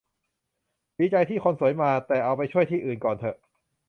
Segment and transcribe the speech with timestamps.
[0.97, 3.37] ดีใจที่คนสวยมา แต่เอาไปช่วยที่อื่นก่อนเถอะ